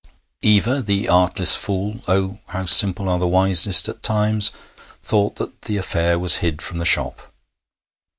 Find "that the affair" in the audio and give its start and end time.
5.35-6.17